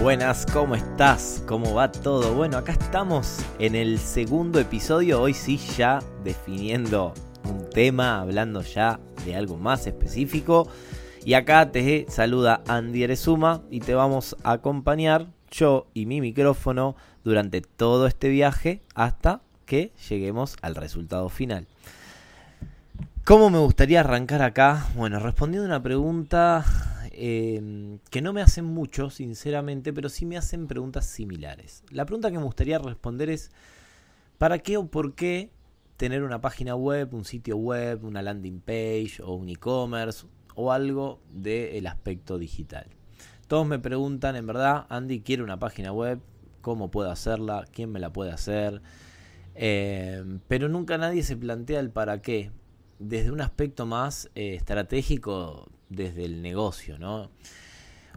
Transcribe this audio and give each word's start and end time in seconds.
Buenas, 0.00 0.46
¿cómo 0.50 0.76
estás? 0.76 1.44
¿Cómo 1.46 1.74
va 1.74 1.92
todo? 1.92 2.32
Bueno, 2.32 2.56
acá 2.56 2.72
estamos 2.72 3.44
en 3.58 3.74
el 3.74 3.98
segundo 3.98 4.58
episodio, 4.58 5.20
hoy 5.20 5.34
sí 5.34 5.58
ya 5.58 5.98
definiendo 6.24 7.12
un 7.44 7.68
tema, 7.68 8.18
hablando 8.18 8.62
ya 8.62 8.98
de 9.26 9.36
algo 9.36 9.58
más 9.58 9.86
específico. 9.86 10.66
Y 11.22 11.34
acá 11.34 11.70
te 11.70 12.06
saluda 12.08 12.62
Andy 12.66 13.02
Eresuma 13.02 13.60
y 13.70 13.80
te 13.80 13.94
vamos 13.94 14.36
a 14.42 14.52
acompañar 14.52 15.26
yo 15.50 15.86
y 15.92 16.06
mi 16.06 16.22
micrófono 16.22 16.96
durante 17.22 17.60
todo 17.60 18.06
este 18.06 18.30
viaje 18.30 18.80
hasta 18.94 19.42
que 19.66 19.92
lleguemos 20.08 20.56
al 20.62 20.76
resultado 20.76 21.28
final. 21.28 21.66
¿Cómo 23.24 23.50
me 23.50 23.58
gustaría 23.58 24.00
arrancar 24.00 24.40
acá? 24.40 24.86
Bueno, 24.96 25.20
respondiendo 25.20 25.66
una 25.66 25.82
pregunta 25.82 26.64
eh, 27.22 27.98
que 28.08 28.22
no 28.22 28.32
me 28.32 28.40
hacen 28.40 28.64
mucho, 28.64 29.10
sinceramente, 29.10 29.92
pero 29.92 30.08
sí 30.08 30.24
me 30.24 30.38
hacen 30.38 30.66
preguntas 30.66 31.04
similares. 31.04 31.84
La 31.90 32.06
pregunta 32.06 32.30
que 32.30 32.38
me 32.38 32.44
gustaría 32.44 32.78
responder 32.78 33.28
es, 33.28 33.50
¿para 34.38 34.58
qué 34.60 34.78
o 34.78 34.86
por 34.86 35.14
qué 35.14 35.50
tener 35.98 36.22
una 36.22 36.40
página 36.40 36.74
web, 36.76 37.12
un 37.12 37.26
sitio 37.26 37.58
web, 37.58 38.02
una 38.06 38.22
landing 38.22 38.60
page 38.60 39.20
o 39.22 39.34
un 39.34 39.50
e-commerce 39.50 40.26
o 40.54 40.72
algo 40.72 41.20
del 41.30 41.86
aspecto 41.88 42.38
digital? 42.38 42.86
Todos 43.48 43.66
me 43.66 43.78
preguntan, 43.78 44.34
en 44.36 44.46
verdad, 44.46 44.86
Andy, 44.88 45.20
quiero 45.20 45.44
una 45.44 45.58
página 45.58 45.92
web, 45.92 46.20
¿cómo 46.62 46.90
puedo 46.90 47.10
hacerla? 47.10 47.66
¿Quién 47.70 47.92
me 47.92 48.00
la 48.00 48.14
puede 48.14 48.32
hacer? 48.32 48.80
Eh, 49.54 50.24
pero 50.48 50.70
nunca 50.70 50.96
nadie 50.96 51.22
se 51.22 51.36
plantea 51.36 51.80
el 51.80 51.90
para 51.90 52.22
qué. 52.22 52.50
Desde 52.98 53.30
un 53.30 53.42
aspecto 53.42 53.84
más 53.84 54.30
eh, 54.34 54.54
estratégico 54.54 55.68
desde 55.90 56.24
el 56.24 56.40
negocio, 56.40 56.98
¿no? 56.98 57.30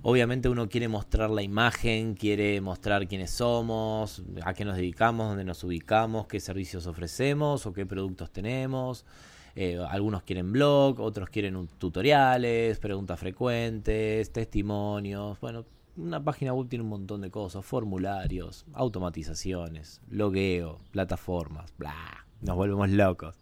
Obviamente 0.02 0.50
uno 0.50 0.68
quiere 0.68 0.88
mostrar 0.88 1.30
la 1.30 1.44
imagen, 1.44 2.16
quiere 2.16 2.60
mostrar 2.60 3.08
quiénes 3.08 3.32
somos, 3.32 4.24
a 4.44 4.54
qué 4.54 4.66
nos 4.66 4.76
dedicamos, 4.76 5.30
dónde 5.30 5.46
nos 5.46 5.64
ubicamos, 5.64 6.28
qué 6.28 6.40
servicios 6.40 6.88
ofrecemos 6.88 7.66
o 7.66 7.74
qué 7.74 7.86
productos 7.86 8.32
tenemos. 8.32 9.06
Eh, 9.56 9.78
algunos 9.88 10.24
quieren 10.24 10.52
blog, 10.52 11.00
otros 11.00 11.30
quieren 11.30 11.68
tutoriales, 11.78 12.80
preguntas 12.80 13.20
frecuentes, 13.20 14.32
testimonios. 14.32 15.40
Bueno, 15.40 15.66
una 15.96 16.24
página 16.24 16.54
web 16.54 16.68
tiene 16.68 16.84
un 16.84 16.90
montón 16.90 17.22
de 17.22 17.30
cosas, 17.30 17.64
formularios, 17.64 18.66
automatizaciones, 18.74 20.02
logueo, 20.10 20.80
plataformas, 20.92 21.72
bla, 21.78 22.26
nos 22.42 22.56
volvemos 22.56 22.90
locos. 22.90 23.40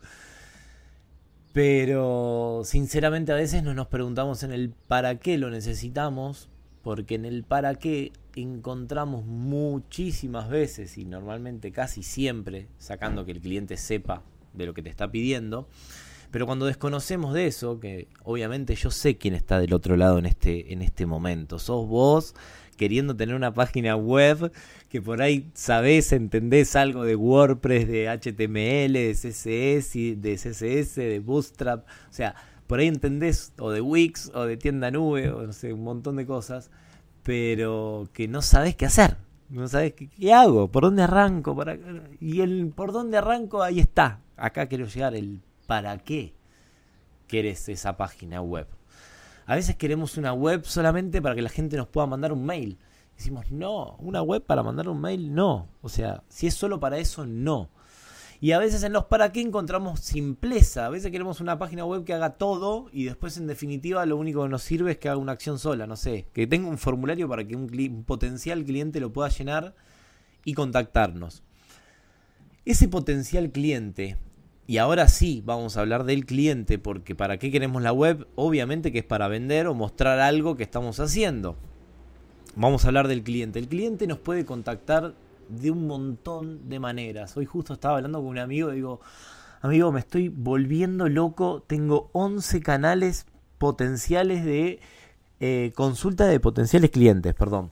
Pero 1.54 2.62
sinceramente 2.64 3.32
a 3.34 3.36
veces 3.36 3.62
no 3.64 3.74
nos 3.74 3.88
preguntamos 3.88 4.44
en 4.44 4.52
el 4.52 4.70
para 4.70 5.20
qué 5.20 5.38
lo 5.38 5.50
necesitamos, 5.50 6.50
porque 6.82 7.16
en 7.16 7.26
el 7.26 7.44
para 7.44 7.76
qué 7.76 8.14
encontramos 8.36 9.26
muchísimas 9.26 10.50
veces 10.50 10.98
y 10.98 11.04
normalmente 11.04 11.72
casi 11.72 12.04
siempre, 12.04 12.68
sacando 12.78 13.26
que 13.26 13.34
el 13.34 13.42
cliente 13.42 13.76
sepa 13.76 14.24
de 14.54 14.66
lo 14.66 14.74
que 14.74 14.82
te 14.82 14.90
está 14.90 15.12
pidiendo, 15.12 15.68
pero 16.32 16.46
cuando 16.46 16.66
desconocemos 16.66 17.34
de 17.34 17.48
eso, 17.48 17.80
que 17.80 18.08
obviamente 18.24 18.76
yo 18.76 18.90
sé 18.90 19.18
quién 19.18 19.36
está 19.36 19.60
del 19.60 19.74
otro 19.74 19.98
lado 19.98 20.18
en 20.18 20.26
este, 20.26 20.74
en 20.74 20.82
este 20.82 21.06
momento, 21.06 21.60
sos 21.60 21.88
vos 21.88 22.34
queriendo 22.78 23.16
tener 23.16 23.36
una 23.36 23.54
página 23.54 23.96
web 23.96 24.52
que 24.90 25.02
por 25.02 25.22
ahí 25.22 25.52
sabés, 25.54 26.12
entendés 26.14 26.76
algo 26.76 27.04
de 27.04 27.16
WordPress, 27.16 27.88
de 27.88 28.10
HTML, 28.10 28.94
de 28.94 29.12
CSS, 29.14 30.22
de 30.22 30.36
CSS, 30.36 30.96
de 30.96 31.20
Bootstrap, 31.20 31.86
o 31.88 32.14
sea, 32.14 32.34
por 32.66 32.80
ahí 32.80 32.88
entendés 32.88 33.54
o 33.60 33.70
de 33.70 33.82
Wix 33.82 34.32
o 34.34 34.46
de 34.46 34.58
tienda 34.58 34.90
nube 34.90 35.30
o 35.30 35.46
no 35.46 35.54
sé, 35.54 35.74
un 35.74 35.84
montón 35.84 36.16
de 36.16 36.26
cosas, 36.26 36.72
pero 37.24 38.10
que 38.14 38.28
no 38.28 38.42
sabés 38.42 38.76
qué 38.76 38.86
hacer. 38.86 39.18
No 39.50 39.68
sabés 39.68 39.94
qué, 39.94 40.34
hago, 40.34 40.70
por 40.70 40.84
dónde 40.84 41.04
arranco, 41.04 41.56
y 42.22 42.40
el 42.40 42.72
por 42.74 42.94
dónde 42.94 43.18
arranco 43.18 43.62
ahí 43.62 43.82
está. 43.82 44.22
Acá 44.38 44.68
quiero 44.68 44.88
llegar 44.88 45.14
el 45.14 45.42
para 45.72 45.98
qué 46.00 46.34
querés 47.30 47.70
esa 47.70 47.96
página 47.96 48.42
web. 48.42 48.68
A 49.46 49.56
veces 49.56 49.78
queremos 49.78 50.18
una 50.18 50.34
web 50.34 50.66
solamente 50.66 51.22
para 51.22 51.34
que 51.34 51.42
la 51.42 51.48
gente 51.48 51.78
nos 51.78 51.88
pueda 51.88 52.08
mandar 52.08 52.34
un 52.34 52.46
mail. 52.46 52.78
Decimos, 53.16 53.50
no, 53.52 53.96
una 54.00 54.22
web 54.22 54.44
para 54.44 54.64
mandar 54.64 54.90
un 54.90 55.00
mail, 55.00 55.34
no. 55.34 55.70
O 55.82 55.88
sea, 55.88 56.24
si 56.28 56.46
es 56.46 56.56
solo 56.56 56.82
para 56.82 56.98
eso, 56.98 57.26
no. 57.26 57.70
Y 58.42 58.52
a 58.52 58.60
veces 58.60 58.84
en 58.84 58.92
los 58.92 59.06
para 59.06 59.32
qué 59.32 59.40
encontramos 59.40 60.02
simpleza. 60.02 60.88
A 60.88 60.90
veces 60.90 61.10
queremos 61.10 61.40
una 61.40 61.58
página 61.58 61.86
web 61.86 62.04
que 62.04 62.14
haga 62.14 62.32
todo 62.32 62.90
y 62.92 63.06
después 63.06 63.38
en 63.38 63.48
definitiva 63.48 64.06
lo 64.06 64.18
único 64.18 64.44
que 64.44 64.50
nos 64.50 64.64
sirve 64.64 64.92
es 64.92 64.98
que 64.98 65.08
haga 65.08 65.20
una 65.20 65.32
acción 65.32 65.58
sola, 65.58 65.88
no 65.88 65.96
sé, 65.96 66.28
que 66.34 66.48
tenga 66.48 66.68
un 66.68 66.78
formulario 66.78 67.30
para 67.30 67.48
que 67.48 67.56
un, 67.56 68.04
potencial 68.06 68.66
cliente 68.66 69.00
lo 69.00 69.14
pueda 69.14 69.30
llenar 69.30 69.74
y 70.44 70.54
contactarnos. 70.54 71.44
Ese 72.66 72.90
potencial 72.90 73.54
cliente 73.54 74.18
y 74.72 74.78
ahora 74.78 75.10
sí 75.10 75.44
vamos 75.46 75.76
a 75.76 75.82
hablar 75.82 76.06
del 76.06 76.26
cliente, 76.26 76.80
porque 76.80 77.14
¿para 77.14 77.38
qué 77.38 77.52
queremos 77.52 77.82
la 77.82 77.92
web? 77.92 78.26
Obviamente 78.36 78.94
que 78.94 79.00
es 79.00 79.04
para 79.04 79.28
vender 79.28 79.68
o 79.68 79.74
mostrar 79.74 80.22
algo 80.22 80.56
que 80.56 80.64
estamos 80.64 81.02
haciendo. 81.02 81.58
Vamos 82.56 82.86
a 82.86 82.88
hablar 82.88 83.10
del 83.10 83.22
cliente. 83.22 83.60
El 83.60 83.68
cliente 83.68 84.08
nos 84.08 84.20
puede 84.20 84.46
contactar 84.46 85.14
de 85.50 85.72
un 85.72 85.88
montón 85.88 86.70
de 86.70 86.80
maneras. 86.80 87.36
Hoy 87.36 87.46
justo 87.46 87.74
estaba 87.74 87.98
hablando 87.98 88.20
con 88.20 88.30
un 88.30 88.38
amigo 88.38 88.72
y 88.72 88.76
digo, 88.76 89.02
amigo, 89.60 89.92
me 89.92 90.00
estoy 90.00 90.30
volviendo 90.30 91.10
loco, 91.10 91.66
tengo 91.68 92.10
11 92.14 92.62
canales 92.62 93.26
potenciales 93.58 94.46
de 94.46 94.80
eh, 95.42 95.74
consulta 95.76 96.28
de 96.28 96.40
potenciales 96.40 96.92
clientes, 96.92 97.34
perdón. 97.34 97.72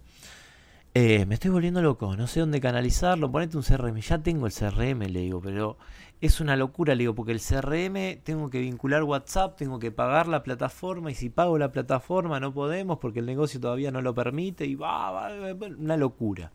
Eh, 1.01 1.25
me 1.25 1.35
estoy 1.35 1.49
volviendo 1.49 1.81
loco, 1.81 2.17
no 2.17 2.27
sé 2.27 2.41
dónde 2.41 2.59
canalizarlo, 2.59 3.31
ponete 3.31 3.55
un 3.55 3.63
CRM, 3.63 4.01
ya 4.01 4.17
tengo 4.17 4.47
el 4.47 4.51
CRM, 4.51 4.99
le 5.07 5.21
digo, 5.21 5.39
pero 5.39 5.77
es 6.19 6.41
una 6.41 6.57
locura, 6.57 6.93
le 6.93 7.03
digo, 7.03 7.15
porque 7.15 7.31
el 7.31 7.39
CRM 7.39 8.21
tengo 8.21 8.49
que 8.49 8.59
vincular 8.59 9.03
WhatsApp, 9.03 9.55
tengo 9.55 9.79
que 9.79 9.91
pagar 9.91 10.27
la 10.27 10.43
plataforma 10.43 11.09
y 11.09 11.15
si 11.15 11.29
pago 11.29 11.57
la 11.57 11.71
plataforma 11.71 12.41
no 12.41 12.53
podemos 12.53 12.97
porque 12.99 13.19
el 13.19 13.27
negocio 13.27 13.61
todavía 13.61 13.91
no 13.91 14.01
lo 14.01 14.13
permite 14.13 14.65
y 14.65 14.75
va, 14.75 15.09
va, 15.11 15.29
una 15.77 15.95
locura. 15.95 16.51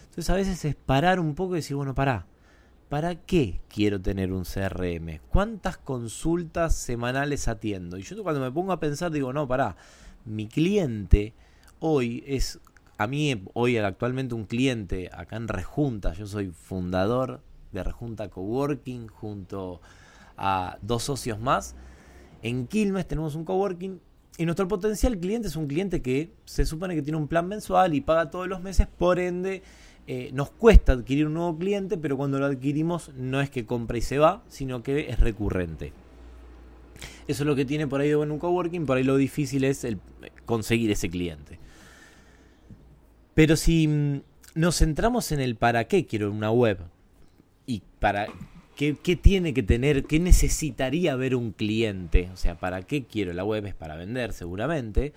Entonces 0.00 0.30
a 0.30 0.34
veces 0.34 0.64
es 0.64 0.74
parar 0.74 1.20
un 1.20 1.36
poco 1.36 1.54
y 1.54 1.58
decir, 1.58 1.76
bueno, 1.76 1.94
pará, 1.94 2.26
¿para 2.88 3.14
qué 3.14 3.60
quiero 3.68 4.00
tener 4.00 4.32
un 4.32 4.42
CRM? 4.42 5.20
¿Cuántas 5.28 5.78
consultas 5.78 6.74
semanales 6.74 7.46
atiendo? 7.46 7.98
Y 7.98 8.02
yo 8.02 8.20
cuando 8.24 8.40
me 8.40 8.50
pongo 8.50 8.72
a 8.72 8.80
pensar 8.80 9.12
digo, 9.12 9.32
no, 9.32 9.46
pará, 9.46 9.76
mi 10.24 10.48
cliente 10.48 11.34
hoy 11.78 12.24
es, 12.26 12.60
a 12.98 13.06
mí 13.06 13.42
hoy 13.54 13.76
actualmente 13.76 14.34
un 14.34 14.44
cliente 14.44 15.10
acá 15.12 15.36
en 15.36 15.48
Rejunta, 15.48 16.14
yo 16.14 16.26
soy 16.26 16.50
fundador 16.50 17.40
de 17.72 17.82
Rejunta 17.82 18.28
Coworking 18.28 19.08
junto 19.08 19.80
a 20.36 20.78
dos 20.82 21.02
socios 21.02 21.38
más. 21.40 21.74
En 22.42 22.66
Quilmes 22.66 23.06
tenemos 23.06 23.34
un 23.34 23.44
coworking 23.44 24.00
y 24.38 24.44
nuestro 24.44 24.68
potencial 24.68 25.18
cliente 25.18 25.48
es 25.48 25.56
un 25.56 25.66
cliente 25.66 26.02
que 26.02 26.30
se 26.44 26.64
supone 26.64 26.94
que 26.94 27.02
tiene 27.02 27.18
un 27.18 27.28
plan 27.28 27.48
mensual 27.48 27.94
y 27.94 28.00
paga 28.00 28.30
todos 28.30 28.48
los 28.48 28.62
meses, 28.62 28.86
por 28.86 29.18
ende 29.18 29.62
eh, 30.06 30.30
nos 30.32 30.50
cuesta 30.50 30.92
adquirir 30.92 31.26
un 31.26 31.34
nuevo 31.34 31.58
cliente, 31.58 31.96
pero 31.98 32.16
cuando 32.16 32.38
lo 32.38 32.46
adquirimos 32.46 33.10
no 33.14 33.40
es 33.40 33.50
que 33.50 33.66
compra 33.66 33.98
y 33.98 34.02
se 34.02 34.18
va, 34.18 34.42
sino 34.48 34.82
que 34.82 35.10
es 35.10 35.20
recurrente. 35.20 35.92
Eso 37.26 37.42
es 37.42 37.46
lo 37.46 37.56
que 37.56 37.64
tiene 37.64 37.86
por 37.86 38.00
ahí 38.00 38.08
de 38.08 38.14
bueno 38.14 38.34
un 38.34 38.38
coworking, 38.38 38.86
por 38.86 38.96
ahí 38.96 39.04
lo 39.04 39.16
difícil 39.16 39.64
es 39.64 39.84
el 39.84 39.98
conseguir 40.44 40.90
ese 40.90 41.10
cliente. 41.10 41.58
Pero 43.36 43.56
si 43.56 43.86
mm, 43.86 44.22
nos 44.54 44.78
centramos 44.78 45.30
en 45.30 45.40
el 45.40 45.56
para 45.56 45.84
qué 45.84 46.06
quiero 46.06 46.32
una 46.32 46.50
web, 46.50 46.78
y 47.66 47.82
para 48.00 48.28
qué, 48.76 48.94
tiene 48.94 49.52
que 49.52 49.62
tener, 49.62 50.04
qué 50.04 50.18
necesitaría 50.18 51.14
ver 51.16 51.36
un 51.36 51.52
cliente. 51.52 52.30
O 52.32 52.36
sea, 52.38 52.58
¿para 52.58 52.80
qué 52.80 53.04
quiero 53.04 53.34
la 53.34 53.44
web? 53.44 53.66
Es 53.66 53.74
para 53.74 53.94
vender 53.94 54.32
seguramente, 54.32 55.12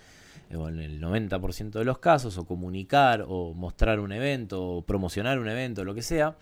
eh, 0.49 0.57
en 0.57 0.79
el 0.79 0.99
90% 0.99 1.79
de 1.79 1.85
los 1.85 1.99
casos, 1.99 2.37
o 2.37 2.43
comunicar, 2.43 3.23
o 3.25 3.53
mostrar 3.53 4.01
un 4.01 4.11
evento, 4.11 4.61
o 4.65 4.81
promocionar 4.81 5.39
un 5.39 5.47
evento, 5.47 5.85
lo 5.85 5.95
que 5.95 6.01
sea. 6.01 6.35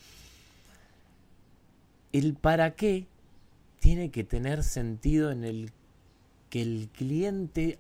El 2.12 2.34
para 2.34 2.72
qué 2.72 3.06
tiene 3.80 4.10
que 4.10 4.24
tener 4.24 4.64
sentido 4.64 5.30
en 5.30 5.44
el 5.44 5.72
que 6.50 6.64
el 6.64 6.90
cliente 6.92 7.78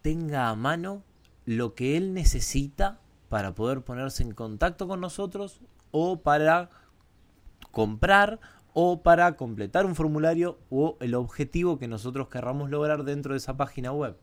tenga 0.00 0.48
a 0.48 0.54
mano 0.54 1.02
lo 1.44 1.74
que 1.74 1.98
él 1.98 2.14
necesita 2.14 3.01
para 3.32 3.54
poder 3.54 3.80
ponerse 3.80 4.22
en 4.22 4.32
contacto 4.32 4.86
con 4.86 5.00
nosotros 5.00 5.62
o 5.90 6.20
para 6.20 6.68
comprar 7.70 8.40
o 8.74 9.02
para 9.02 9.38
completar 9.38 9.86
un 9.86 9.94
formulario 9.94 10.58
o 10.68 10.98
el 11.00 11.14
objetivo 11.14 11.78
que 11.78 11.88
nosotros 11.88 12.28
querramos 12.28 12.68
lograr 12.68 13.04
dentro 13.04 13.32
de 13.32 13.38
esa 13.38 13.56
página 13.56 13.90
web. 13.90 14.18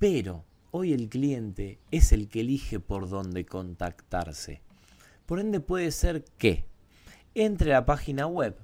Pero 0.00 0.44
hoy 0.72 0.92
el 0.92 1.08
cliente 1.08 1.78
es 1.92 2.10
el 2.10 2.28
que 2.28 2.40
elige 2.40 2.80
por 2.80 3.08
dónde 3.08 3.46
contactarse. 3.46 4.60
Por 5.24 5.38
ende 5.38 5.60
puede 5.60 5.92
ser 5.92 6.24
que 6.38 6.66
entre 7.36 7.70
la 7.70 7.86
página 7.86 8.26
web, 8.26 8.58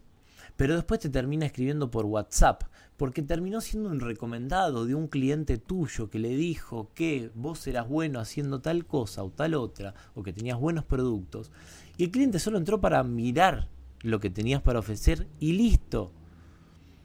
pero 0.57 0.75
después 0.75 1.01
te 1.01 1.09
termina 1.09 1.47
escribiendo 1.47 1.91
por 1.91 2.07
WhatsApp, 2.07 2.65
porque 2.97 3.23
terminó 3.23 3.61
siendo 3.61 3.91
un 3.91 4.01
recomendado 4.01 4.85
de 4.85 4.95
un 4.95 5.09
cliente 5.09 5.59
tuyo 5.59 6.11
que 6.11 6.19
le 6.19 6.31
dijo 6.31 6.91
que 6.95 7.31
vos 7.35 7.67
eras 7.67 7.89
bueno 7.89 8.21
haciendo 8.21 8.61
tal 8.61 8.87
cosa 8.87 9.23
o 9.23 9.31
tal 9.31 9.55
otra, 9.55 9.95
o 10.15 10.23
que 10.23 10.33
tenías 10.33 10.59
buenos 10.59 10.85
productos, 10.85 11.53
y 11.97 12.05
el 12.05 12.11
cliente 12.11 12.39
solo 12.39 12.59
entró 12.59 12.81
para 12.81 13.03
mirar 13.05 13.69
lo 14.03 14.21
que 14.21 14.31
tenías 14.31 14.63
para 14.63 14.79
ofrecer 14.79 15.29
y 15.41 15.53
listo. 15.53 16.13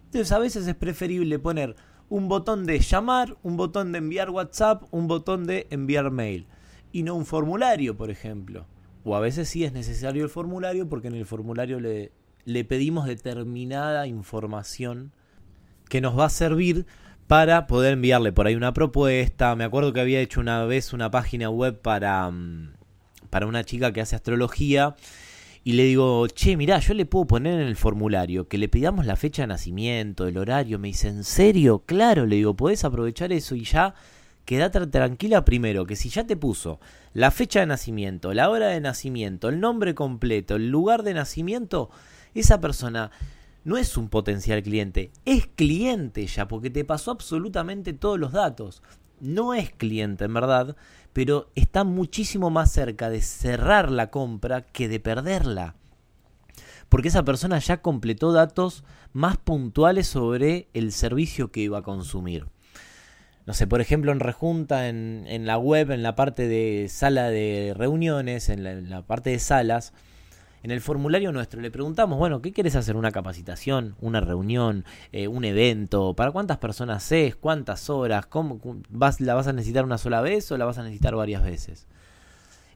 Entonces 0.06 0.31
a 0.31 0.40
veces 0.40 0.68
es 0.68 0.75
preferible 0.75 1.40
poner 1.40 1.75
un 2.10 2.28
botón 2.28 2.66
de 2.66 2.80
llamar, 2.80 3.38
un 3.42 3.57
botón 3.57 3.92
de 3.92 3.98
enviar 3.98 4.30
WhatsApp, 4.30 4.84
un 4.92 5.07
botón 5.07 5.45
de 5.45 5.68
enviar 5.72 6.12
mail, 6.12 6.48
y 6.92 7.04
no 7.04 7.16
un 7.16 7.25
formulario, 7.25 7.98
por 7.98 8.12
ejemplo. 8.12 8.68
O 9.04 9.16
a 9.16 9.19
veces 9.19 9.50
sí 9.50 9.63
es 9.63 9.74
necesario 9.74 10.24
el 10.24 10.30
formulario 10.30 10.88
porque 10.88 11.07
en 11.07 11.16
el 11.16 11.25
formulario 11.25 11.80
le, 11.80 12.12
le 12.45 12.66
pedimos 12.66 13.06
determinada 13.06 14.07
información 14.07 15.12
que 15.90 16.01
nos 16.01 16.18
va 16.18 16.25
a 16.25 16.30
servir 16.30 16.86
para 17.28 17.68
poder 17.68 17.94
enviarle 17.94 18.31
por 18.31 18.48
ahí 18.48 18.56
una 18.56 18.74
propuesta. 18.74 19.56
Me 19.56 19.63
acuerdo 19.63 19.94
que 19.94 20.01
había 20.01 20.19
hecho 20.19 20.40
una 20.40 20.66
vez 20.66 20.94
una 20.94 21.12
página 21.12 21.50
web 21.50 21.80
para, 21.81 22.30
mm, 22.30 22.74
para 23.30 23.48
una 23.48 23.63
chica 23.63 23.94
que 23.94 24.01
hace 24.01 24.16
astrología. 24.16 24.95
Y 25.63 25.74
le 25.74 25.86
digo, 25.86 26.28
che, 26.28 26.57
mirá, 26.57 26.80
yo 26.80 26.94
le 26.94 27.06
puedo 27.06 27.25
poner 27.25 27.60
en 27.60 27.68
el 27.68 27.78
formulario 27.78 28.50
que 28.50 28.57
le 28.57 28.68
pidamos 28.68 29.06
la 29.06 29.16
fecha 29.16 29.44
de 29.44 29.48
nacimiento, 29.48 30.28
el 30.28 30.38
horario. 30.38 30.78
Me 30.78 30.90
dice, 30.90 31.07
¿en 31.07 31.24
serio? 31.24 31.84
Claro, 31.86 32.25
le 32.25 32.36
digo, 32.36 32.56
podés 32.56 32.84
aprovechar 32.84 33.31
eso 33.31 33.56
y 33.56 33.63
ya 33.63 33.95
quédate 34.45 34.86
tranquila 34.88 35.45
primero, 35.45 35.86
que 35.86 35.95
si 35.95 36.10
ya 36.10 36.25
te 36.25 36.36
puso 36.36 36.80
la 37.13 37.31
fecha 37.31 37.62
de 37.62 37.66
nacimiento, 37.66 38.34
la 38.34 38.50
hora 38.50 38.68
de 38.68 38.81
nacimiento, 38.81 39.48
el 39.50 39.62
nombre 39.62 39.95
completo, 39.95 40.56
el 40.56 40.69
lugar 40.69 41.04
de 41.04 41.13
nacimiento, 41.13 41.90
esa 42.39 42.59
persona 42.59 43.12
no 43.63 43.77
es 43.77 43.95
un 43.97 44.09
potencial 44.09 44.62
cliente, 44.62 45.12
es 45.25 45.47
cliente 45.47 46.27
ya, 46.27 46.47
porque 46.47 46.69
te 46.69 46.83
pasó 46.83 47.12
absolutamente 47.12 47.94
todos 47.94 48.19
los 48.19 48.33
datos. 48.33 48.81
No 49.19 49.53
es 49.53 49.71
cliente, 49.71 50.25
en 50.25 50.33
verdad, 50.33 50.75
pero 51.13 51.50
está 51.56 51.83
muchísimo 51.83 52.50
más 52.50 52.71
cerca 52.71 53.09
de 53.09 53.21
cerrar 53.21 53.89
la 53.89 54.09
compra 54.09 54.65
que 54.65 54.89
de 54.89 55.00
perderla. 55.00 55.75
Porque 56.89 57.07
esa 57.07 57.24
persona 57.24 57.59
ya 57.59 57.81
completó 57.81 58.33
datos 58.33 58.83
más 59.13 59.38
puntuales 59.38 60.07
sobre 60.07 60.68
el 60.74 60.91
servicio 60.91 61.51
que 61.51 61.62
iba 61.62 61.80
a 61.80 61.83
consumir. 61.83 62.47
No 63.45 63.53
sé, 63.53 63.68
por 63.68 63.81
ejemplo, 63.81 64.12
en 64.12 64.19
Rejunta, 64.19 64.89
en, 64.89 65.25
en 65.27 65.45
la 65.45 65.57
web, 65.57 65.91
en 65.91 66.03
la 66.03 66.15
parte 66.15 66.47
de 66.47 66.88
sala 66.89 67.30
de 67.30 67.74
reuniones, 67.75 68.50
en 68.50 68.89
la 68.89 69.01
parte 69.03 69.31
de 69.31 69.39
salas, 69.39 69.94
en 70.63 70.71
el 70.71 70.80
formulario 70.80 71.33
nuestro 71.33 71.60
le 71.62 71.69
preguntamos, 71.69 72.18
bueno, 72.18 72.42
¿qué 72.42 72.54
quieres 72.54 72.77
hacer? 72.77 72.95
¿Una 72.95 73.12
capacitación? 73.12 73.95
¿Una 74.00 74.21
reunión? 74.21 74.86
Eh, 75.12 75.27
¿Un 75.27 75.44
evento? 75.44 76.15
¿Para 76.15 76.31
cuántas 76.31 76.57
personas 76.57 77.12
es? 77.12 77.36
¿Cuántas 77.36 77.89
horas? 77.89 78.25
¿Cómo, 78.27 78.62
vas, 78.89 79.19
¿La 79.19 79.33
vas 79.33 79.48
a 79.48 79.54
necesitar 79.54 79.83
una 79.83 79.98
sola 79.98 80.21
vez 80.21 80.50
o 80.51 80.57
la 80.57 80.63
vas 80.63 80.77
a 80.77 80.83
necesitar 80.83 81.15
varias 81.15 81.44
veces? 81.44 81.86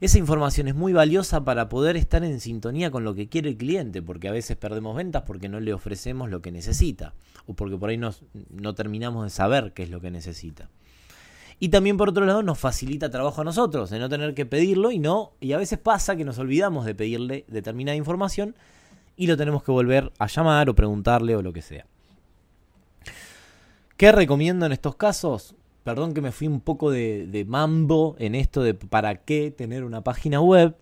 Esa 0.01 0.19
información 0.19 0.68
es 0.68 0.75
muy 0.75 0.92
valiosa 0.92 1.45
para 1.45 1.69
poder 1.69 1.95
estar 1.95 2.24
en 2.25 2.42
sintonía 2.42 2.92
con 2.92 3.06
lo 3.06 3.16
que 3.16 3.30
quiere 3.30 3.50
el 3.50 3.57
cliente, 3.57 4.01
porque 4.01 4.28
a 4.28 4.31
veces 4.33 4.57
perdemos 4.57 4.95
ventas 4.95 5.24
porque 5.24 5.48
no 5.48 5.62
le 5.62 5.74
ofrecemos 5.74 6.30
lo 6.30 6.42
que 6.42 6.51
necesita, 6.51 7.16
o 7.48 7.56
porque 7.56 7.78
por 7.78 7.90
ahí 7.90 7.98
no 7.98 8.75
terminamos 8.75 9.24
de 9.24 9.30
saber 9.30 9.72
qué 9.74 9.83
es 9.83 9.90
lo 9.90 10.01
que 10.01 10.12
necesita. 10.12 10.69
Y 11.59 11.69
también 11.69 11.98
por 11.98 12.09
otro 12.09 12.25
lado 12.25 12.44
nos 12.44 12.59
facilita 12.59 13.09
trabajo 13.09 13.42
a 13.42 13.44
nosotros, 13.44 13.89
de 13.89 14.00
no 14.00 14.09
tener 14.09 14.33
que 14.36 14.45
pedirlo 14.45 14.92
y 14.92 15.00
no, 15.00 15.33
y 15.39 15.54
a 15.54 15.57
veces 15.57 15.80
pasa 15.80 16.15
que 16.15 16.24
nos 16.24 16.38
olvidamos 16.38 16.86
de 16.86 16.94
pedirle 16.94 17.45
determinada 17.48 17.95
información 17.95 18.56
y 19.15 19.25
lo 19.25 19.36
tenemos 19.38 19.63
que 19.63 19.71
volver 19.71 20.12
a 20.19 20.27
llamar 20.27 20.69
o 20.69 20.75
preguntarle 20.75 21.36
o 21.36 21.42
lo 21.42 21.51
que 21.51 21.63
sea. 21.63 21.88
¿Qué 23.98 24.12
recomiendo 24.12 24.68
en 24.68 24.71
estos 24.71 24.95
casos? 24.95 25.56
Perdón 25.83 26.13
que 26.13 26.21
me 26.21 26.31
fui 26.31 26.48
un 26.48 26.62
poco 26.62 26.92
de, 26.92 27.25
de 27.25 27.45
mambo 27.45 28.15
en 28.19 28.36
esto 28.36 28.62
de 28.62 28.75
para 28.75 29.24
qué 29.24 29.50
tener 29.50 29.83
una 29.83 30.04
página 30.04 30.39
web, 30.39 30.75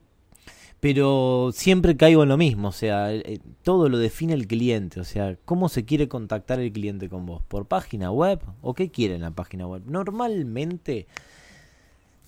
pero 0.79 1.51
siempre 1.53 1.97
caigo 1.97 2.23
en 2.23 2.29
lo 2.29 2.37
mismo, 2.37 2.67
o 2.67 2.71
sea, 2.71 3.13
eh, 3.13 3.39
todo 3.63 3.89
lo 3.89 3.97
define 3.97 4.33
el 4.33 4.47
cliente, 4.47 4.99
o 4.99 5.03
sea, 5.03 5.37
cómo 5.45 5.69
se 5.69 5.85
quiere 5.85 6.07
contactar 6.07 6.59
el 6.59 6.71
cliente 6.71 7.09
con 7.09 7.25
vos, 7.25 7.41
por 7.47 7.67
página 7.67 8.11
web 8.11 8.41
o 8.61 8.73
qué 8.73 8.91
quiere 8.91 9.15
en 9.15 9.21
la 9.21 9.31
página 9.31 9.67
web. 9.67 9.83
Normalmente 9.85 11.07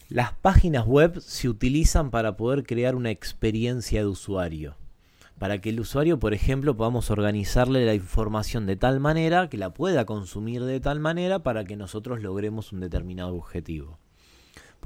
las 0.09 0.31
páginas 0.31 0.85
web 0.85 1.19
se 1.19 1.49
utilizan 1.49 2.11
para 2.11 2.37
poder 2.37 2.63
crear 2.63 2.95
una 2.95 3.11
experiencia 3.11 3.99
de 3.99 4.07
usuario. 4.07 4.75
Para 5.37 5.59
que 5.59 5.69
el 5.69 5.79
usuario, 5.79 6.17
por 6.17 6.33
ejemplo, 6.33 6.75
podamos 6.75 7.11
organizarle 7.11 7.85
la 7.85 7.93
información 7.93 8.65
de 8.65 8.77
tal 8.77 8.99
manera 8.99 9.49
que 9.49 9.57
la 9.57 9.73
pueda 9.73 10.05
consumir 10.05 10.63
de 10.63 10.79
tal 10.79 10.99
manera 10.99 11.43
para 11.43 11.65
que 11.65 11.75
nosotros 11.75 12.23
logremos 12.23 12.71
un 12.71 12.79
determinado 12.79 13.35
objetivo. 13.35 13.99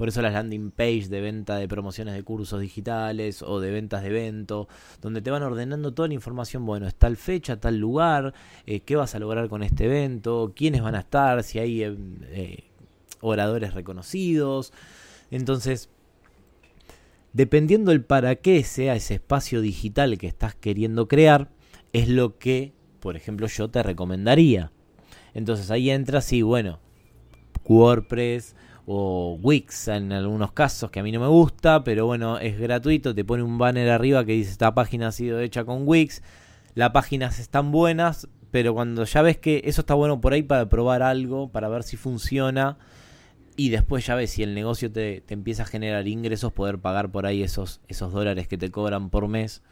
Por 0.02 0.08
eso 0.08 0.20
las 0.20 0.32
landing 0.32 0.72
page 0.72 1.06
de 1.08 1.20
venta 1.20 1.58
de 1.58 1.68
promociones 1.68 2.14
de 2.14 2.24
cursos 2.24 2.60
digitales 2.60 3.40
o 3.40 3.60
de 3.60 3.70
ventas 3.70 4.02
de 4.02 4.08
evento, 4.08 4.66
donde 5.00 5.22
te 5.22 5.30
van 5.30 5.44
ordenando 5.44 5.94
toda 5.94 6.08
la 6.08 6.14
información, 6.14 6.66
bueno, 6.66 6.88
es 6.88 6.94
tal 6.96 7.16
fecha, 7.16 7.60
tal 7.60 7.78
lugar, 7.78 8.34
eh, 8.66 8.80
qué 8.80 8.96
vas 8.96 9.14
a 9.14 9.20
lograr 9.20 9.48
con 9.48 9.62
este 9.62 9.84
evento, 9.84 10.54
quiénes 10.56 10.82
van 10.82 10.96
a 10.96 10.98
estar, 10.98 11.44
si 11.44 11.60
hay 11.60 11.84
eh, 11.84 11.96
eh, 12.32 12.64
oradores 13.20 13.74
reconocidos. 13.74 14.72
Entonces, 15.30 15.88
dependiendo 17.32 17.92
del 17.92 18.02
para 18.04 18.34
qué 18.34 18.64
sea 18.64 18.96
ese 18.96 19.14
espacio 19.14 19.60
digital 19.60 20.18
que 20.18 20.26
estás 20.26 20.56
queriendo 20.56 21.06
crear, 21.06 21.48
es 21.92 22.08
lo 22.08 22.38
que, 22.38 22.72
por 22.98 23.14
ejemplo, 23.14 23.46
yo 23.46 23.70
te 23.70 23.84
recomendaría. 23.84 24.72
Entonces 25.32 25.70
ahí 25.70 25.90
entras 25.90 26.32
y 26.32 26.42
bueno, 26.42 26.80
WordPress 27.64 28.56
o 28.86 29.38
Wix 29.40 29.88
en 29.88 30.12
algunos 30.12 30.52
casos 30.52 30.90
que 30.90 31.00
a 31.00 31.02
mí 31.02 31.12
no 31.12 31.20
me 31.20 31.28
gusta, 31.28 31.84
pero 31.84 32.06
bueno, 32.06 32.38
es 32.38 32.58
gratuito, 32.58 33.14
te 33.14 33.24
pone 33.24 33.42
un 33.42 33.58
banner 33.58 33.90
arriba 33.90 34.24
que 34.24 34.32
dice 34.32 34.50
esta 34.50 34.74
página 34.74 35.08
ha 35.08 35.12
sido 35.12 35.40
hecha 35.40 35.64
con 35.64 35.86
Wix, 35.86 36.22
las 36.74 36.90
páginas 36.90 37.38
están 37.38 37.70
buenas, 37.70 38.28
pero 38.50 38.74
cuando 38.74 39.04
ya 39.04 39.22
ves 39.22 39.38
que 39.38 39.62
eso 39.64 39.82
está 39.82 39.94
bueno 39.94 40.20
por 40.20 40.32
ahí 40.32 40.42
para 40.42 40.68
probar 40.68 41.02
algo, 41.02 41.50
para 41.50 41.68
ver 41.68 41.82
si 41.84 41.96
funciona, 41.96 42.78
y 43.56 43.68
después 43.68 44.06
ya 44.06 44.14
ves 44.14 44.30
si 44.30 44.42
el 44.42 44.54
negocio 44.54 44.90
te, 44.90 45.20
te 45.20 45.34
empieza 45.34 45.62
a 45.62 45.66
generar 45.66 46.08
ingresos, 46.08 46.52
poder 46.52 46.78
pagar 46.78 47.10
por 47.10 47.26
ahí 47.26 47.42
esos, 47.42 47.80
esos 47.88 48.12
dólares 48.12 48.48
que 48.48 48.58
te 48.58 48.70
cobran 48.70 49.10
por 49.10 49.28
mes 49.28 49.62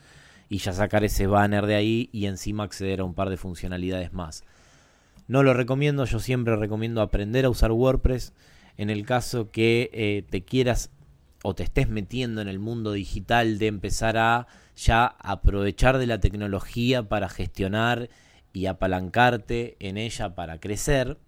y 0.50 0.58
ya 0.58 0.72
sacar 0.72 1.04
ese 1.04 1.26
banner 1.26 1.64
de 1.66 1.76
ahí 1.76 2.10
y 2.12 2.26
encima 2.26 2.64
acceder 2.64 3.00
a 3.00 3.04
un 3.04 3.14
par 3.14 3.30
de 3.30 3.36
funcionalidades 3.36 4.12
más. 4.12 4.44
No 5.28 5.42
lo 5.42 5.54
recomiendo, 5.54 6.04
yo 6.04 6.18
siempre 6.18 6.56
recomiendo 6.56 7.00
aprender 7.00 7.44
a 7.44 7.50
usar 7.50 7.70
WordPress 7.70 8.32
en 8.76 8.90
el 8.90 9.04
caso 9.04 9.50
que 9.50 9.90
eh, 9.92 10.24
te 10.28 10.44
quieras 10.44 10.90
o 11.42 11.54
te 11.54 11.62
estés 11.62 11.88
metiendo 11.88 12.40
en 12.40 12.48
el 12.48 12.58
mundo 12.58 12.92
digital 12.92 13.58
de 13.58 13.66
empezar 13.66 14.16
a 14.18 14.46
ya 14.76 15.06
aprovechar 15.06 15.98
de 15.98 16.06
la 16.06 16.20
tecnología 16.20 17.08
para 17.08 17.28
gestionar 17.28 18.10
y 18.52 18.66
apalancarte 18.66 19.76
en 19.78 19.96
ella 19.96 20.34
para 20.34 20.58
crecer, 20.58 21.18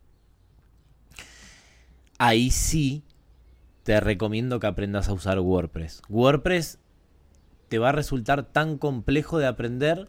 ahí 2.18 2.50
sí 2.50 3.04
te 3.82 4.00
recomiendo 4.00 4.61
que 4.61 4.66
aprendas 4.66 5.08
a 5.08 5.12
usar 5.12 5.38
WordPress. 5.40 6.02
WordPress 6.08 6.78
te 7.68 7.78
va 7.78 7.90
a 7.90 7.92
resultar 7.92 8.44
tan 8.44 8.78
complejo 8.78 9.38
de 9.38 9.46
aprender 9.46 10.08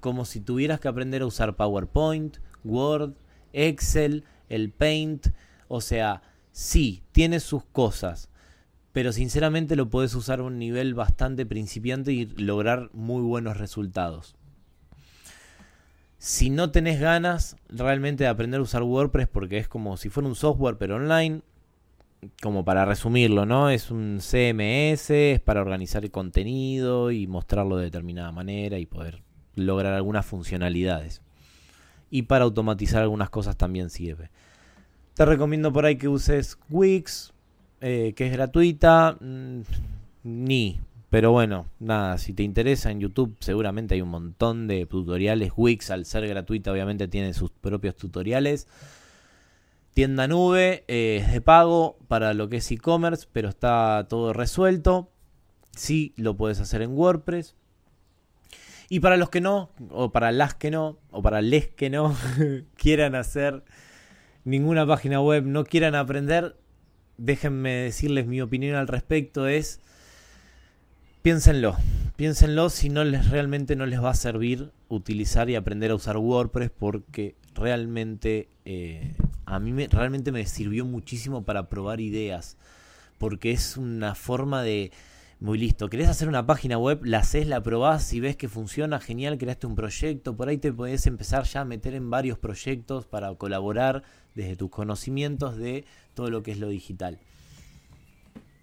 como 0.00 0.24
si 0.24 0.40
tuvieras 0.40 0.80
que 0.80 0.88
aprender 0.88 1.22
a 1.22 1.26
usar 1.26 1.56
PowerPoint, 1.56 2.38
Word, 2.64 3.14
Excel, 3.52 4.24
el 4.48 4.70
Paint, 4.70 5.28
o 5.68 5.80
sea, 5.80 6.22
sí, 6.56 7.02
tiene 7.12 7.38
sus 7.40 7.64
cosas, 7.64 8.30
pero 8.92 9.12
sinceramente 9.12 9.76
lo 9.76 9.90
puedes 9.90 10.14
usar 10.14 10.40
a 10.40 10.44
un 10.44 10.58
nivel 10.58 10.94
bastante 10.94 11.44
principiante 11.44 12.14
y 12.14 12.24
lograr 12.24 12.88
muy 12.94 13.20
buenos 13.20 13.58
resultados. 13.58 14.36
Si 16.16 16.48
no 16.48 16.70
tenés 16.70 16.98
ganas 16.98 17.56
realmente 17.68 18.24
de 18.24 18.30
aprender 18.30 18.58
a 18.58 18.62
usar 18.62 18.82
WordPress, 18.82 19.28
porque 19.28 19.58
es 19.58 19.68
como 19.68 19.98
si 19.98 20.08
fuera 20.08 20.30
un 20.30 20.34
software 20.34 20.78
pero 20.78 20.96
online, 20.96 21.42
como 22.40 22.64
para 22.64 22.86
resumirlo, 22.86 23.44
¿no? 23.44 23.68
Es 23.68 23.90
un 23.90 24.20
CMS, 24.22 25.10
es 25.10 25.40
para 25.40 25.60
organizar 25.60 26.04
el 26.04 26.10
contenido 26.10 27.10
y 27.10 27.26
mostrarlo 27.26 27.76
de 27.76 27.84
determinada 27.84 28.32
manera 28.32 28.78
y 28.78 28.86
poder 28.86 29.22
lograr 29.56 29.92
algunas 29.92 30.24
funcionalidades. 30.24 31.20
Y 32.08 32.22
para 32.22 32.44
automatizar 32.44 33.02
algunas 33.02 33.28
cosas 33.28 33.58
también 33.58 33.90
sirve. 33.90 34.30
Te 35.16 35.24
recomiendo 35.24 35.72
por 35.72 35.86
ahí 35.86 35.96
que 35.96 36.08
uses 36.08 36.58
Wix, 36.68 37.32
eh, 37.80 38.12
que 38.14 38.26
es 38.26 38.32
gratuita. 38.32 39.16
Mm, 39.18 39.62
ni, 40.24 40.78
Pero 41.08 41.32
bueno, 41.32 41.64
nada, 41.78 42.18
si 42.18 42.34
te 42.34 42.42
interesa 42.42 42.90
en 42.90 43.00
YouTube 43.00 43.34
seguramente 43.40 43.94
hay 43.94 44.02
un 44.02 44.10
montón 44.10 44.66
de 44.66 44.84
tutoriales. 44.84 45.52
Wix 45.56 45.90
al 45.90 46.04
ser 46.04 46.28
gratuita 46.28 46.70
obviamente 46.70 47.08
tiene 47.08 47.32
sus 47.32 47.50
propios 47.50 47.96
tutoriales. 47.96 48.68
Tienda 49.94 50.28
nube 50.28 50.84
eh, 50.86 51.22
es 51.22 51.32
de 51.32 51.40
pago 51.40 51.96
para 52.08 52.34
lo 52.34 52.50
que 52.50 52.58
es 52.58 52.70
e-commerce, 52.70 53.26
pero 53.32 53.48
está 53.48 54.06
todo 54.10 54.34
resuelto. 54.34 55.10
Sí, 55.74 56.12
lo 56.18 56.36
puedes 56.36 56.60
hacer 56.60 56.82
en 56.82 56.90
WordPress. 56.90 57.54
Y 58.90 59.00
para 59.00 59.16
los 59.16 59.30
que 59.30 59.40
no, 59.40 59.70
o 59.88 60.12
para 60.12 60.30
las 60.30 60.52
que 60.52 60.70
no, 60.70 60.98
o 61.10 61.22
para 61.22 61.40
les 61.40 61.68
que 61.68 61.88
no 61.88 62.14
quieran 62.76 63.14
hacer 63.14 63.64
ninguna 64.46 64.86
página 64.86 65.20
web, 65.20 65.44
no 65.44 65.64
quieran 65.64 65.96
aprender, 65.96 66.56
déjenme 67.18 67.72
decirles 67.74 68.26
mi 68.26 68.40
opinión 68.40 68.76
al 68.76 68.86
respecto 68.86 69.48
es 69.48 69.80
piénsenlo, 71.20 71.76
piénsenlo 72.14 72.70
si 72.70 72.88
no 72.88 73.02
les 73.02 73.28
realmente 73.28 73.74
no 73.74 73.84
les 73.86 74.02
va 74.02 74.10
a 74.10 74.14
servir 74.14 74.70
utilizar 74.88 75.50
y 75.50 75.56
aprender 75.56 75.90
a 75.90 75.96
usar 75.96 76.16
WordPress 76.16 76.70
porque 76.70 77.34
realmente 77.54 78.48
eh, 78.64 79.16
a 79.46 79.58
mí 79.58 79.72
me, 79.72 79.88
realmente 79.88 80.30
me 80.30 80.46
sirvió 80.46 80.84
muchísimo 80.84 81.44
para 81.44 81.68
probar 81.68 82.00
ideas 82.00 82.56
porque 83.18 83.50
es 83.50 83.76
una 83.76 84.14
forma 84.14 84.62
de 84.62 84.92
muy 85.38 85.58
listo. 85.58 85.90
¿Querés 85.90 86.08
hacer 86.08 86.28
una 86.28 86.46
página 86.46 86.78
web? 86.78 87.04
La 87.04 87.18
haces, 87.18 87.46
la 87.46 87.62
probás, 87.62 88.02
si 88.04 88.20
ves 88.20 88.36
que 88.36 88.48
funciona, 88.48 89.00
genial, 89.00 89.36
creaste 89.36 89.66
un 89.66 89.74
proyecto. 89.74 90.34
Por 90.34 90.48
ahí 90.48 90.56
te 90.56 90.72
podés 90.72 91.06
empezar 91.06 91.44
ya 91.44 91.60
a 91.60 91.64
meter 91.64 91.94
en 91.94 92.08
varios 92.08 92.38
proyectos 92.38 93.06
para 93.06 93.34
colaborar 93.34 94.02
desde 94.34 94.56
tus 94.56 94.70
conocimientos 94.70 95.56
de 95.56 95.84
todo 96.14 96.30
lo 96.30 96.42
que 96.42 96.52
es 96.52 96.58
lo 96.58 96.68
digital. 96.68 97.18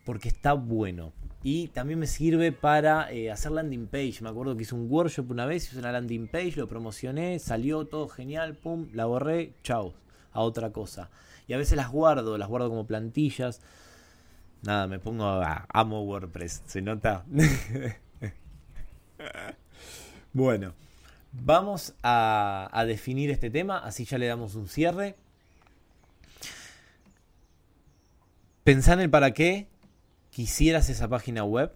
Porque 0.04 0.30
está 0.30 0.54
bueno. 0.54 1.14
Y 1.44 1.68
también 1.68 2.00
me 2.00 2.08
sirve 2.08 2.52
para 2.52 3.12
eh, 3.12 3.30
hacer 3.30 3.52
landing 3.52 3.88
page. 3.88 4.20
Me 4.22 4.30
acuerdo 4.30 4.56
que 4.56 4.64
hice 4.64 4.74
un 4.74 4.90
workshop 4.90 5.30
una 5.30 5.46
vez, 5.46 5.68
hice 5.68 5.78
una 5.78 5.92
landing 5.92 6.28
page, 6.28 6.54
lo 6.56 6.68
promocioné, 6.68 7.38
salió 7.38 7.86
todo 7.86 8.08
genial, 8.08 8.56
pum, 8.56 8.88
la 8.94 9.06
borré, 9.06 9.54
chao, 9.62 9.94
a 10.32 10.42
otra 10.42 10.72
cosa. 10.72 11.12
Y 11.48 11.54
a 11.54 11.58
veces 11.58 11.78
las 11.78 11.92
guardo, 11.92 12.38
las 12.38 12.48
guardo 12.48 12.70
como 12.70 12.88
plantillas. 12.88 13.62
Nada, 14.64 14.88
me 14.88 14.98
pongo 14.98 15.26
a 15.26 15.66
amo 15.74 16.04
WordPress, 16.04 16.64
¿se 16.66 16.82
nota? 16.82 17.26
bueno, 20.34 20.74
vamos 21.34 21.96
a, 22.02 22.84
definir 22.88 23.30
este 23.30 23.50
tema, 23.50 23.80
así 23.80 24.06
ya 24.06 24.18
le 24.18 24.28
damos 24.28 24.56
un 24.56 24.70
cierre. 24.70 25.18
Pensá 28.64 28.94
en 28.94 29.02
el 29.02 29.10
para 29.10 29.32
qué 29.32 29.68
quisieras 30.30 30.90
esa 30.90 31.10
página 31.10 31.44
web. 31.44 31.74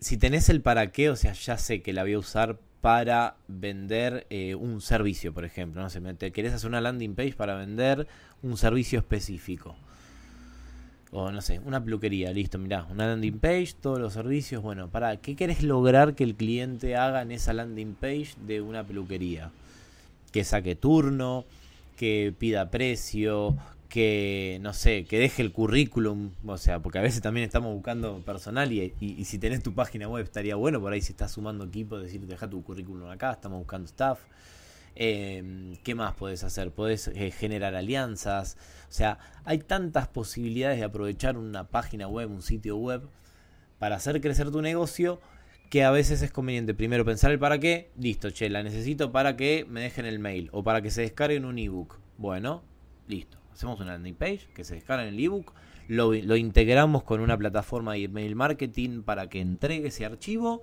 Si 0.00 0.16
tenés 0.16 0.48
el 0.48 0.62
para 0.62 0.90
qué, 0.90 1.10
o 1.10 1.16
sea, 1.16 1.32
ya 1.32 1.58
sé 1.58 1.80
que 1.80 1.92
la 1.92 2.02
voy 2.02 2.14
a 2.14 2.18
usar 2.18 2.58
para 2.80 3.36
vender 3.46 4.26
eh, 4.30 4.56
un 4.56 4.80
servicio, 4.80 5.32
por 5.32 5.44
ejemplo. 5.44 5.80
No 5.80 5.90
sé, 5.90 6.00
te 6.14 6.32
querés 6.32 6.54
hacer 6.54 6.68
una 6.68 6.80
landing 6.80 7.14
page 7.14 7.34
para 7.34 7.54
vender 7.54 8.08
un 8.42 8.56
servicio 8.56 8.98
específico 8.98 9.76
o 11.14 11.30
no 11.30 11.42
sé, 11.42 11.60
una 11.60 11.84
peluquería, 11.84 12.32
listo, 12.32 12.58
mirá, 12.58 12.86
una 12.90 13.06
landing 13.06 13.38
page, 13.38 13.74
todos 13.78 14.00
los 14.00 14.14
servicios, 14.14 14.62
bueno, 14.62 14.88
para, 14.88 15.18
¿qué 15.18 15.36
querés 15.36 15.62
lograr 15.62 16.14
que 16.14 16.24
el 16.24 16.34
cliente 16.34 16.96
haga 16.96 17.20
en 17.20 17.32
esa 17.32 17.52
landing 17.52 17.94
page 17.94 18.30
de 18.46 18.62
una 18.62 18.82
peluquería? 18.82 19.50
Que 20.32 20.42
saque 20.42 20.74
turno, 20.74 21.44
que 21.98 22.34
pida 22.38 22.70
precio, 22.70 23.54
que, 23.90 24.58
no 24.62 24.72
sé, 24.72 25.04
que 25.04 25.18
deje 25.18 25.42
el 25.42 25.52
currículum, 25.52 26.30
o 26.46 26.56
sea, 26.56 26.80
porque 26.80 26.98
a 26.98 27.02
veces 27.02 27.20
también 27.20 27.44
estamos 27.44 27.74
buscando 27.74 28.16
personal 28.20 28.72
y, 28.72 28.94
y, 28.98 29.24
si 29.26 29.38
tenés 29.38 29.62
tu 29.62 29.74
página 29.74 30.08
web 30.08 30.24
estaría 30.24 30.56
bueno, 30.56 30.80
por 30.80 30.94
ahí 30.94 31.02
si 31.02 31.12
estás 31.12 31.32
sumando 31.32 31.64
equipo, 31.64 31.98
decir, 31.98 32.22
deja 32.22 32.48
tu 32.48 32.62
currículum 32.62 33.10
acá, 33.10 33.32
estamos 33.32 33.58
buscando 33.58 33.84
staff. 33.84 34.18
Eh, 34.94 35.78
¿Qué 35.82 35.94
más 35.94 36.14
puedes 36.14 36.44
hacer? 36.44 36.70
Puedes 36.72 37.08
eh, 37.08 37.30
generar 37.30 37.74
alianzas. 37.74 38.56
O 38.88 38.92
sea, 38.92 39.18
hay 39.44 39.58
tantas 39.58 40.08
posibilidades 40.08 40.78
de 40.78 40.84
aprovechar 40.84 41.36
una 41.36 41.68
página 41.68 42.08
web, 42.08 42.30
un 42.30 42.42
sitio 42.42 42.76
web, 42.76 43.02
para 43.78 43.96
hacer 43.96 44.20
crecer 44.20 44.50
tu 44.50 44.62
negocio 44.62 45.20
que 45.70 45.84
a 45.84 45.90
veces 45.90 46.20
es 46.20 46.30
conveniente 46.30 46.74
primero 46.74 47.04
pensar 47.04 47.30
el 47.30 47.38
para 47.38 47.58
qué. 47.58 47.90
Listo, 47.98 48.30
che, 48.30 48.50
la 48.50 48.62
necesito 48.62 49.10
para 49.10 49.36
que 49.36 49.64
me 49.68 49.80
dejen 49.80 50.04
el 50.04 50.18
mail 50.18 50.50
o 50.52 50.62
para 50.62 50.82
que 50.82 50.90
se 50.90 51.00
descarguen 51.00 51.46
un 51.46 51.58
ebook. 51.58 51.98
Bueno, 52.18 52.62
listo. 53.08 53.38
Hacemos 53.52 53.80
una 53.80 53.92
landing 53.92 54.14
page 54.14 54.48
que 54.54 54.64
se 54.64 54.74
descargue 54.74 55.08
en 55.08 55.14
el 55.14 55.20
ebook. 55.24 55.54
Lo, 55.88 56.12
lo 56.12 56.36
integramos 56.36 57.04
con 57.04 57.20
una 57.20 57.38
plataforma 57.38 57.94
de 57.94 58.04
email 58.04 58.36
marketing 58.36 59.02
para 59.02 59.28
que 59.28 59.40
entregue 59.40 59.88
ese 59.88 60.04
archivo 60.04 60.62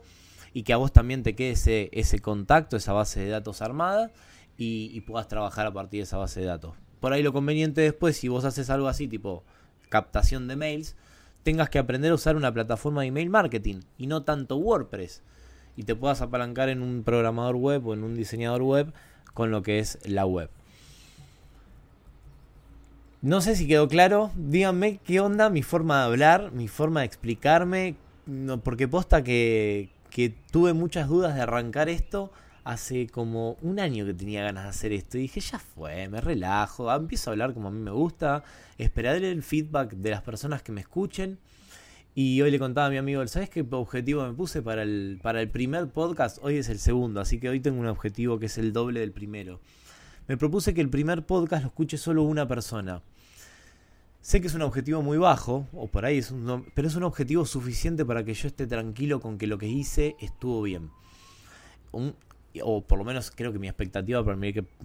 y 0.54 0.64
que 0.64 0.74
a 0.74 0.78
vos 0.78 0.92
también 0.92 1.24
te 1.24 1.36
quede 1.36 1.52
ese, 1.52 1.90
ese 1.94 2.20
contacto, 2.20 2.78
esa 2.78 2.94
base 2.94 3.20
de 3.20 3.30
datos 3.30 3.62
armada 3.62 4.12
y, 4.58 5.02
puedas 5.02 5.28
trabajar 5.28 5.66
a 5.66 5.74
partir 5.74 6.00
de 6.00 6.04
esa 6.04 6.18
base 6.18 6.42
de 6.42 6.48
datos. 6.48 6.76
Por 7.00 7.14
ahí 7.14 7.24
lo 7.24 7.32
conveniente 7.32 7.82
después, 7.82 8.18
si 8.18 8.28
vos 8.28 8.44
haces 8.44 8.70
algo 8.70 8.88
así, 8.88 9.08
tipo 9.08 9.44
captación 9.88 10.48
de 10.48 10.56
mails, 10.56 10.96
tengas 11.44 11.70
que 11.70 11.80
aprender 11.80 12.12
a 12.12 12.16
usar 12.16 12.36
una 12.36 12.54
plataforma 12.54 13.02
de 13.02 13.08
email 13.08 13.30
marketing 13.30 13.80
y 13.98 14.08
no 14.08 14.24
tanto 14.24 14.58
WordPress. 14.58 15.24
Y 15.78 15.84
te 15.84 15.96
puedas 15.96 16.22
apalancar 16.22 16.68
en 16.70 16.82
un 16.82 17.04
programador 17.04 17.56
web 17.56 17.88
o 17.88 17.94
en 17.94 18.04
un 18.04 18.16
diseñador 18.16 18.62
web 18.64 18.94
con 19.34 19.50
lo 19.50 19.64
que 19.64 19.80
es 19.80 19.98
la 20.06 20.26
web. 20.26 20.50
No 23.22 23.42
sé 23.42 23.56
si 23.56 23.68
quedó 23.68 23.88
claro. 23.88 24.32
Díganme 24.36 25.00
qué 25.06 25.20
onda 25.20 25.50
mi 25.50 25.64
forma 25.64 26.00
de 26.00 26.06
hablar, 26.06 26.52
mi 26.52 26.68
forma 26.68 27.02
de 27.02 27.06
explicarme. 27.06 27.96
No, 28.26 28.62
porque 28.62 28.88
posta 28.88 29.24
que, 29.24 29.90
que 30.10 30.30
tuve 30.30 30.74
muchas 30.74 31.08
dudas 31.08 31.36
de 31.36 31.42
arrancar 31.42 31.90
esto. 31.90 32.32
Hace 32.64 33.08
como 33.08 33.58
un 33.62 33.80
año 33.80 34.06
que 34.06 34.14
tenía 34.14 34.44
ganas 34.44 34.66
de 34.66 34.70
hacer 34.70 34.92
esto 34.92 35.18
y 35.18 35.22
dije, 35.22 35.40
ya 35.40 35.58
fue, 35.58 36.08
me 36.10 36.22
relajo, 36.22 36.94
empiezo 36.94 37.30
a 37.30 37.34
hablar 37.34 37.54
como 37.54 37.70
a 37.70 37.72
mí 37.72 37.80
me 37.80 37.90
gusta, 37.90 38.44
esperaré 38.78 39.32
el 39.32 39.42
feedback 39.42 39.94
de 39.94 40.12
las 40.12 40.22
personas 40.22 40.62
que 40.62 40.72
me 40.72 40.82
escuchen. 40.82 41.40
Y 42.14 42.42
hoy 42.42 42.52
le 42.52 42.60
contaba 42.60 42.88
a 42.88 42.90
mi 42.90 42.98
amigo, 42.98 43.26
¿sabes 43.28 43.50
qué 43.50 43.66
objetivo 43.72 44.28
me 44.28 44.34
puse 44.34 44.62
para 44.62 44.84
el, 44.84 45.20
para 45.22 45.42
el 45.42 45.50
primer 45.50 45.88
podcast? 45.88 46.38
Hoy 46.42 46.58
es 46.58 46.70
el 46.70 46.80
segundo, 46.80 47.22
así 47.22 47.40
que 47.40 47.50
hoy 47.50 47.60
tengo 47.60 47.80
un 47.80 47.88
objetivo 47.88 48.40
que 48.40 48.48
es 48.48 48.58
el 48.58 48.74
doble 48.74 49.00
del 49.00 49.14
primero. 49.14 49.62
Me 50.28 50.38
propuse 50.38 50.74
que 50.74 50.82
el 50.82 50.90
primer 50.90 51.26
podcast 51.26 51.64
lo 51.64 51.70
escuche 51.70 51.98
solo 51.98 52.24
una 52.24 52.48
persona. 52.48 53.02
Sé 54.22 54.42
que 54.42 54.48
es 54.48 54.54
un 54.54 54.62
objetivo 54.62 55.02
muy 55.02 55.18
bajo, 55.18 55.68
o 55.74 55.88
por 55.88 56.06
ahí 56.06 56.18
es 56.18 56.34
pero 56.74 56.88
es 56.88 56.96
un 56.96 57.04
objetivo 57.04 57.46
suficiente 57.46 58.06
para 58.06 58.24
que 58.26 58.34
yo 58.34 58.48
esté 58.48 58.68
tranquilo 58.68 59.22
con 59.22 59.38
que 59.38 59.48
lo 59.48 59.58
que 59.58 59.68
hice 59.68 60.16
estuvo 60.20 60.62
bien. 60.62 60.92
o 61.92 62.82
por 62.82 62.98
lo 62.98 63.06
menos 63.06 63.32
creo 63.32 63.54
que 63.54 63.60
mi 63.60 63.68
expectativa 63.68 64.24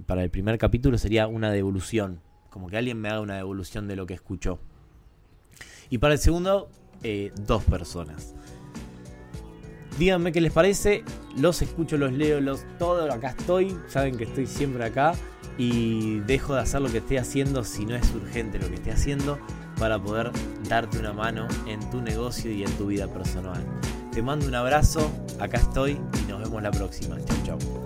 para, 0.06 0.22
el 0.22 0.30
primer 0.30 0.56
capítulo 0.58 0.98
sería 0.98 1.26
una 1.26 1.50
devolución, 1.50 2.20
como 2.48 2.68
que 2.68 2.76
alguien 2.76 3.00
me 3.00 3.08
haga 3.08 3.20
una 3.20 3.36
devolución 3.36 3.88
de 3.88 3.96
lo 3.96 4.06
que 4.06 4.14
escuchó. 4.14 4.60
Y 5.90 5.98
para 5.98 6.14
el 6.14 6.20
segundo, 6.20 6.68
eh, 7.02 7.32
dos 7.34 7.64
personas. 7.64 8.34
Díganme 9.98 10.32
qué 10.32 10.40
les 10.40 10.52
parece, 10.52 11.04
los 11.36 11.60
escucho, 11.60 11.96
los 11.98 12.12
leo, 12.12 12.40
los 12.40 12.64
todo, 12.78 13.12
acá 13.12 13.30
estoy, 13.30 13.76
saben 13.88 14.16
que 14.16 14.24
estoy 14.24 14.46
siempre 14.46 14.84
acá 14.84 15.14
y 15.58 16.20
dejo 16.20 16.54
de 16.54 16.60
hacer 16.60 16.80
lo 16.80 16.90
que 16.90 16.98
esté 16.98 17.18
haciendo 17.18 17.64
si 17.64 17.86
no 17.86 17.94
es 17.94 18.12
urgente 18.14 18.58
lo 18.58 18.68
que 18.68 18.74
esté 18.74 18.92
haciendo 18.92 19.38
para 19.78 20.00
poder 20.00 20.30
darte 20.68 20.98
una 20.98 21.12
mano 21.12 21.48
en 21.66 21.80
tu 21.90 22.00
negocio 22.00 22.50
y 22.50 22.62
en 22.62 22.70
tu 22.72 22.86
vida 22.86 23.06
personal. 23.08 23.64
Te 24.12 24.22
mando 24.22 24.46
un 24.46 24.54
abrazo, 24.54 25.10
acá 25.40 25.58
estoy 25.58 25.98
y 26.22 26.30
nos 26.30 26.40
vemos 26.40 26.62
la 26.62 26.70
próxima. 26.70 27.16
Chau 27.24 27.58
chau. 27.58 27.83